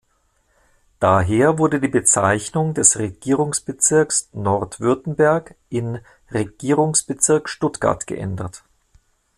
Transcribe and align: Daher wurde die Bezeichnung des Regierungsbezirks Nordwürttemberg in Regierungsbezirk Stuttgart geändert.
Daher 0.99 1.59
wurde 1.59 1.79
die 1.79 1.87
Bezeichnung 1.87 2.73
des 2.73 2.97
Regierungsbezirks 2.97 4.29
Nordwürttemberg 4.33 5.53
in 5.69 5.99
Regierungsbezirk 6.31 7.47
Stuttgart 7.47 8.07
geändert. 8.07 8.63